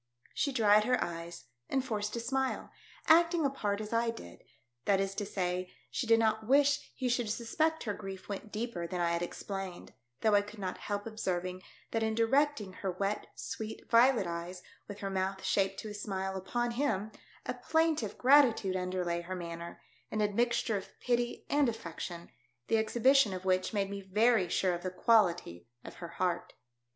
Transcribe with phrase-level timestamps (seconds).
[0.33, 2.71] She dried her eyes and forced a smile,
[3.05, 3.25] 170 THE DEATH SHIP.
[3.25, 4.41] acting a part as I did;
[4.85, 8.87] that is to say, she did not wish he should suspect her grief went deeper
[8.87, 11.61] than I had explained; though I could not help observing
[11.91, 16.35] that in directing her wet, sweet, violet eyes, with her mouth shaped to a smile,
[16.35, 17.11] upon him,
[17.45, 22.31] a plaintive gratitude underlay her manner, an admixture, of pity and affection,
[22.69, 26.53] the exhibition of which made me very sure of the quality of her heart.